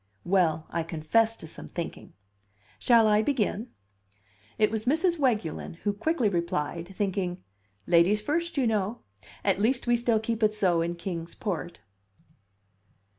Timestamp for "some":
1.45-1.67